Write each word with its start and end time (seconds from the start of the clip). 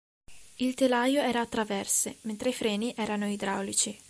Il 0.55 0.73
telaio 0.73 1.21
era 1.21 1.41
a 1.41 1.45
traverse, 1.45 2.17
mentre 2.21 2.49
i 2.49 2.53
freni 2.53 2.91
erano 2.97 3.27
idraulici. 3.27 3.95